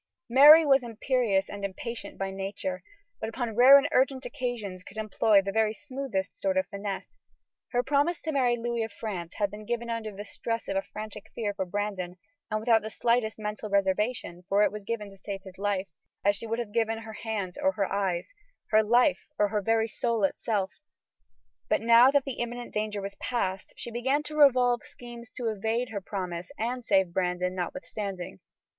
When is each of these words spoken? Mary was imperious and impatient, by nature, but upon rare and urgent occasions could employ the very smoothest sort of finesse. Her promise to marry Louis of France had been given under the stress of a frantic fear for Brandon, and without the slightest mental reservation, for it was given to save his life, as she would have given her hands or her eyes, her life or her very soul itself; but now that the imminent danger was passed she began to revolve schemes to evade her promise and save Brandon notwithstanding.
Mary 0.31 0.65
was 0.65 0.81
imperious 0.81 1.47
and 1.47 1.63
impatient, 1.63 2.17
by 2.17 2.31
nature, 2.31 2.81
but 3.19 3.29
upon 3.29 3.53
rare 3.55 3.77
and 3.77 3.87
urgent 3.91 4.25
occasions 4.25 4.81
could 4.81 4.97
employ 4.97 5.39
the 5.43 5.51
very 5.51 5.75
smoothest 5.75 6.41
sort 6.41 6.57
of 6.57 6.65
finesse. 6.69 7.19
Her 7.69 7.83
promise 7.83 8.19
to 8.21 8.31
marry 8.31 8.57
Louis 8.57 8.81
of 8.81 8.91
France 8.91 9.35
had 9.35 9.51
been 9.51 9.63
given 9.63 9.91
under 9.91 10.11
the 10.11 10.25
stress 10.25 10.67
of 10.67 10.75
a 10.75 10.81
frantic 10.81 11.25
fear 11.35 11.53
for 11.53 11.65
Brandon, 11.65 12.17
and 12.49 12.59
without 12.59 12.81
the 12.81 12.89
slightest 12.89 13.37
mental 13.37 13.69
reservation, 13.69 14.41
for 14.49 14.63
it 14.63 14.71
was 14.71 14.85
given 14.85 15.11
to 15.11 15.17
save 15.17 15.43
his 15.43 15.59
life, 15.59 15.87
as 16.25 16.35
she 16.35 16.47
would 16.47 16.57
have 16.57 16.71
given 16.73 16.97
her 16.97 17.13
hands 17.13 17.55
or 17.59 17.73
her 17.73 17.85
eyes, 17.93 18.33
her 18.71 18.81
life 18.81 19.27
or 19.37 19.49
her 19.49 19.61
very 19.61 19.87
soul 19.87 20.23
itself; 20.23 20.71
but 21.69 21.79
now 21.79 22.09
that 22.09 22.25
the 22.25 22.39
imminent 22.39 22.73
danger 22.73 23.03
was 23.03 23.13
passed 23.21 23.71
she 23.77 23.91
began 23.91 24.23
to 24.23 24.35
revolve 24.35 24.83
schemes 24.83 25.31
to 25.31 25.45
evade 25.51 25.89
her 25.89 26.01
promise 26.01 26.51
and 26.57 26.83
save 26.83 27.13
Brandon 27.13 27.53
notwithstanding. 27.53 28.39